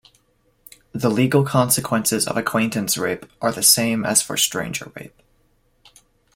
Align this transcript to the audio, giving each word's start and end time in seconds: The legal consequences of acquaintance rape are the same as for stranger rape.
The 0.93 1.11
legal 1.11 1.45
consequences 1.45 2.27
of 2.27 2.35
acquaintance 2.35 2.97
rape 2.97 3.27
are 3.39 3.51
the 3.51 3.61
same 3.61 4.03
as 4.03 4.19
for 4.19 4.35
stranger 4.35 4.91
rape. 4.95 5.13